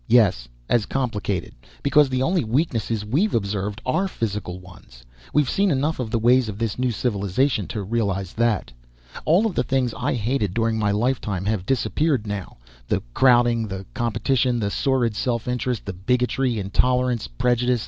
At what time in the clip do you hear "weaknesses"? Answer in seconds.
2.43-3.05